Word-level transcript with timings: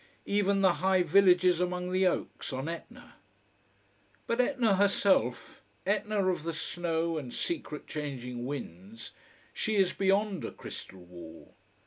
Even 0.25 0.61
the 0.61 0.73
high 0.81 1.03
villages 1.03 1.61
among 1.61 1.91
the 1.91 2.07
oaks, 2.07 2.51
on 2.51 2.67
Etna. 2.67 3.17
But 4.25 4.41
Etna 4.41 4.77
herself, 4.77 5.61
Etna 5.85 6.27
of 6.27 6.41
the 6.41 6.53
snow 6.53 7.19
and 7.19 7.31
secret 7.31 7.85
changing 7.85 8.47
winds, 8.47 9.11
she 9.53 9.75
is 9.75 9.93
beyond 9.93 10.43
a 10.43 10.49
crystal 10.51 11.01
wall. 11.05 11.53